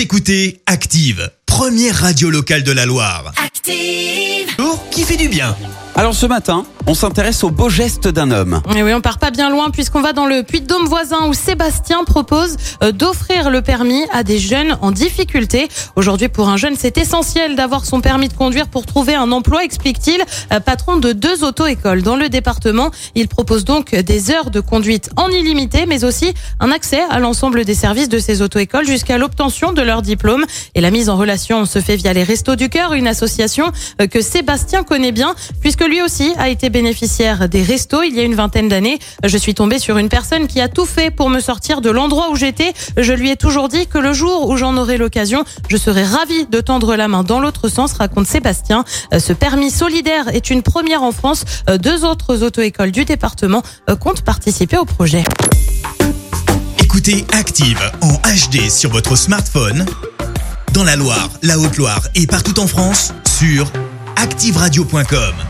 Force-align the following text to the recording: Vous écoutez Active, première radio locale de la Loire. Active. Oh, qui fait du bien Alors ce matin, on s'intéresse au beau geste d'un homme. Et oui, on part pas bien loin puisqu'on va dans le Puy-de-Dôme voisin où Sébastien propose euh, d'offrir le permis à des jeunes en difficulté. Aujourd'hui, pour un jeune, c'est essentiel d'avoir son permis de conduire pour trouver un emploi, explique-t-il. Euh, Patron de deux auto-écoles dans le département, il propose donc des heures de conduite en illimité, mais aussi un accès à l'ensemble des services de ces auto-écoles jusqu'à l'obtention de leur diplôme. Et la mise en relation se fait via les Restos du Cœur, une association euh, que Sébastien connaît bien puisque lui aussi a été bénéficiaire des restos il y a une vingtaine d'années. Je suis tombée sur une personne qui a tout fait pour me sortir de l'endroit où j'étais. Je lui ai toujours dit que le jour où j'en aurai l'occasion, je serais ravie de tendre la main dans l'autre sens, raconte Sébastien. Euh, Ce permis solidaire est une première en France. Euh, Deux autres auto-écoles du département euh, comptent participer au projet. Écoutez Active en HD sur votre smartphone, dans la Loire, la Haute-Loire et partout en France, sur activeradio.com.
Vous 0.00 0.04
écoutez 0.04 0.62
Active, 0.64 1.30
première 1.44 1.94
radio 1.94 2.30
locale 2.30 2.62
de 2.62 2.72
la 2.72 2.86
Loire. 2.86 3.34
Active. 3.36 4.48
Oh, 4.58 4.78
qui 4.90 5.02
fait 5.02 5.18
du 5.18 5.28
bien 5.28 5.54
Alors 5.94 6.14
ce 6.14 6.24
matin, 6.24 6.64
on 6.90 6.94
s'intéresse 6.94 7.44
au 7.44 7.50
beau 7.50 7.68
geste 7.68 8.08
d'un 8.08 8.32
homme. 8.32 8.62
Et 8.74 8.82
oui, 8.82 8.92
on 8.92 9.00
part 9.00 9.18
pas 9.18 9.30
bien 9.30 9.48
loin 9.48 9.70
puisqu'on 9.70 10.00
va 10.00 10.12
dans 10.12 10.26
le 10.26 10.42
Puy-de-Dôme 10.42 10.86
voisin 10.86 11.28
où 11.28 11.34
Sébastien 11.34 12.02
propose 12.02 12.56
euh, 12.82 12.90
d'offrir 12.90 13.48
le 13.48 13.62
permis 13.62 14.02
à 14.12 14.24
des 14.24 14.40
jeunes 14.40 14.76
en 14.80 14.90
difficulté. 14.90 15.68
Aujourd'hui, 15.94 16.28
pour 16.28 16.48
un 16.48 16.56
jeune, 16.56 16.74
c'est 16.76 16.98
essentiel 16.98 17.54
d'avoir 17.54 17.84
son 17.84 18.00
permis 18.00 18.26
de 18.26 18.32
conduire 18.32 18.66
pour 18.66 18.86
trouver 18.86 19.14
un 19.14 19.30
emploi, 19.30 19.62
explique-t-il. 19.62 20.20
Euh, 20.52 20.58
Patron 20.58 20.96
de 20.96 21.12
deux 21.12 21.44
auto-écoles 21.44 22.02
dans 22.02 22.16
le 22.16 22.28
département, 22.28 22.90
il 23.14 23.28
propose 23.28 23.64
donc 23.64 23.94
des 23.94 24.32
heures 24.32 24.50
de 24.50 24.58
conduite 24.58 25.10
en 25.14 25.28
illimité, 25.28 25.86
mais 25.86 26.02
aussi 26.02 26.34
un 26.58 26.72
accès 26.72 27.02
à 27.08 27.20
l'ensemble 27.20 27.64
des 27.64 27.74
services 27.74 28.08
de 28.08 28.18
ces 28.18 28.42
auto-écoles 28.42 28.86
jusqu'à 28.86 29.16
l'obtention 29.16 29.72
de 29.72 29.82
leur 29.82 30.02
diplôme. 30.02 30.44
Et 30.74 30.80
la 30.80 30.90
mise 30.90 31.08
en 31.08 31.16
relation 31.16 31.66
se 31.66 31.78
fait 31.78 31.94
via 31.94 32.12
les 32.12 32.24
Restos 32.24 32.56
du 32.56 32.68
Cœur, 32.68 32.94
une 32.94 33.06
association 33.06 33.70
euh, 34.00 34.08
que 34.08 34.20
Sébastien 34.20 34.82
connaît 34.82 35.12
bien 35.12 35.36
puisque 35.60 35.84
lui 35.84 36.02
aussi 36.02 36.32
a 36.36 36.48
été 36.48 36.68
bénéficiaire 36.68 36.79
des 36.82 37.62
restos 37.62 38.02
il 38.02 38.14
y 38.14 38.20
a 38.20 38.22
une 38.22 38.34
vingtaine 38.34 38.68
d'années. 38.68 38.98
Je 39.24 39.36
suis 39.36 39.54
tombée 39.54 39.78
sur 39.78 39.98
une 39.98 40.08
personne 40.08 40.46
qui 40.46 40.60
a 40.60 40.68
tout 40.68 40.86
fait 40.86 41.10
pour 41.10 41.28
me 41.28 41.40
sortir 41.40 41.80
de 41.80 41.90
l'endroit 41.90 42.30
où 42.30 42.36
j'étais. 42.36 42.72
Je 42.96 43.12
lui 43.12 43.30
ai 43.30 43.36
toujours 43.36 43.68
dit 43.68 43.86
que 43.86 43.98
le 43.98 44.12
jour 44.12 44.48
où 44.48 44.56
j'en 44.56 44.76
aurai 44.76 44.96
l'occasion, 44.96 45.44
je 45.68 45.76
serais 45.76 46.04
ravie 46.04 46.46
de 46.46 46.60
tendre 46.60 46.96
la 46.96 47.08
main 47.08 47.22
dans 47.22 47.40
l'autre 47.40 47.68
sens, 47.68 47.92
raconte 47.92 48.26
Sébastien. 48.26 48.84
Euh, 49.12 49.18
Ce 49.18 49.32
permis 49.32 49.70
solidaire 49.70 50.28
est 50.28 50.50
une 50.50 50.62
première 50.62 51.02
en 51.02 51.12
France. 51.12 51.44
Euh, 51.68 51.78
Deux 51.78 52.04
autres 52.04 52.42
auto-écoles 52.42 52.92
du 52.92 53.04
département 53.04 53.62
euh, 53.88 53.96
comptent 53.96 54.22
participer 54.22 54.78
au 54.78 54.84
projet. 54.84 55.24
Écoutez 56.82 57.24
Active 57.32 57.80
en 58.00 58.14
HD 58.14 58.70
sur 58.70 58.90
votre 58.90 59.16
smartphone, 59.16 59.84
dans 60.72 60.84
la 60.84 60.96
Loire, 60.96 61.30
la 61.42 61.58
Haute-Loire 61.58 62.08
et 62.14 62.26
partout 62.26 62.58
en 62.58 62.66
France, 62.66 63.12
sur 63.38 63.70
activeradio.com. 64.16 65.49